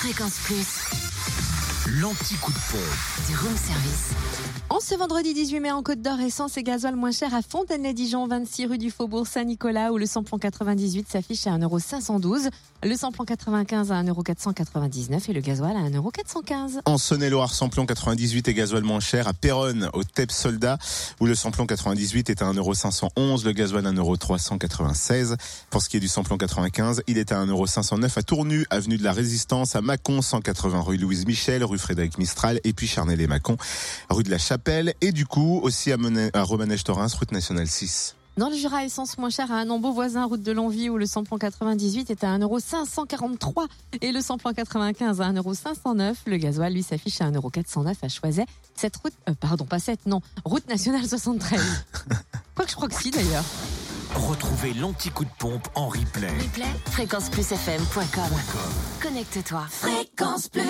Fréquence 0.00 0.38
Plus, 0.44 0.64
L'anti-coup 1.96 2.52
de 2.52 2.58
pompe. 2.70 3.26
du 3.26 3.36
room 3.36 3.56
service. 3.56 4.10
En 4.68 4.80
ce 4.80 4.94
vendredi 4.94 5.32
18 5.32 5.60
mai 5.60 5.72
en 5.72 5.82
Côte 5.82 6.02
d'Or, 6.02 6.20
essence 6.20 6.58
et 6.58 6.62
gasoil 6.62 6.94
moins 6.94 7.10
cher 7.10 7.34
à 7.34 7.40
Fontaine-les-Dijon, 7.40 8.26
26 8.26 8.66
rue 8.66 8.76
du 8.76 8.90
Faubourg 8.90 9.26
Saint-Nicolas, 9.26 9.90
où 9.92 9.96
le 9.96 10.04
samplon 10.04 10.38
98 10.38 11.08
s'affiche 11.10 11.46
à 11.46 11.52
1,512€, 11.52 12.50
le 12.84 12.94
samplon 12.94 13.24
95 13.24 13.90
à 13.90 14.02
1,499€ 14.02 15.30
et 15.30 15.32
le 15.32 15.40
gasoil 15.40 15.74
à 15.74 15.88
1,415€. 15.88 16.80
En 16.84 16.98
Saône-et-Loire, 16.98 17.54
samplon 17.54 17.86
98 17.86 18.48
et 18.48 18.54
gasoil 18.54 18.82
moins 18.82 19.00
cher 19.00 19.26
à 19.26 19.32
Péronne, 19.32 19.88
au 19.94 20.04
TEP 20.04 20.30
Soldat, 20.30 20.76
où 21.20 21.26
le 21.26 21.34
samplon 21.34 21.66
98 21.66 22.28
est 22.28 22.42
à 22.42 22.52
1,511€, 22.52 23.46
le 23.46 23.52
gasoil 23.52 23.86
à 23.86 23.92
1,396€. 23.92 25.36
Pour 25.70 25.80
ce 25.80 25.88
qui 25.88 25.96
est 25.96 26.00
du 26.00 26.08
samplon 26.08 26.36
95, 26.36 27.02
il 27.06 27.16
est 27.16 27.32
à 27.32 27.42
1,509€ 27.46 28.18
à 28.18 28.22
Tournu, 28.22 28.66
avenue 28.68 28.98
de 28.98 29.04
la 29.04 29.12
Résistance, 29.12 29.74
à 29.74 29.80
Mâcon, 29.80 30.20
180 30.20 30.82
rue 30.82 30.98
Louise 30.98 31.26
Michel, 31.26 31.64
rue 31.64 31.77
Frédéric 31.78 32.18
Mistral, 32.18 32.60
et 32.64 32.72
puis 32.72 32.86
Charnay-les-Mâcon, 32.86 33.56
rue 34.10 34.22
de 34.24 34.30
la 34.30 34.38
Chapelle, 34.38 34.94
et 35.00 35.12
du 35.12 35.26
coup 35.26 35.60
aussi 35.62 35.90
à, 35.92 35.96
Mena- 35.96 36.30
à 36.34 36.42
Romanèche-Torins, 36.42 37.06
route 37.18 37.32
nationale 37.32 37.66
6. 37.66 38.14
Dans 38.36 38.50
le 38.50 38.54
Jura, 38.56 38.84
essence 38.84 39.18
moins 39.18 39.30
chère 39.30 39.50
à 39.50 39.56
un 39.56 39.78
beau 39.80 39.92
voisin, 39.92 40.24
route 40.24 40.42
de 40.44 40.52
Longwy, 40.52 40.88
où 40.90 40.96
le 40.96 41.06
samplon 41.06 41.38
98 41.38 42.10
est 42.10 42.22
à 42.22 42.38
1,543€ 42.38 43.66
et 44.00 44.12
le 44.12 44.20
samplon 44.20 44.52
95 44.54 45.20
à 45.20 45.32
1,509€. 45.32 46.14
Le 46.26 46.36
gasoil, 46.36 46.72
lui, 46.72 46.84
s'affiche 46.84 47.20
à 47.20 47.30
1,409€ 47.32 47.94
à 48.02 48.08
Choiset. 48.08 48.46
Cette 48.76 48.96
route, 48.98 49.12
euh, 49.28 49.34
pardon, 49.40 49.64
pas 49.64 49.80
cette, 49.80 50.06
non, 50.06 50.20
route 50.44 50.68
nationale 50.68 51.04
73. 51.08 51.60
Quoique 52.54 52.70
je 52.70 52.76
crois 52.76 52.88
que 52.88 52.94
si 53.02 53.10
d'ailleurs. 53.10 53.44
Retrouvez 54.14 54.72
l'anti-coup 54.72 55.24
de 55.24 55.30
pompe 55.38 55.66
en 55.74 55.88
replay. 55.88 56.28
Replay, 56.28 56.64
fréquenceplusfm.com. 56.92 58.30
Connecte-toi. 59.02 59.66
Fréquence 59.68 60.48
Plus. 60.48 60.62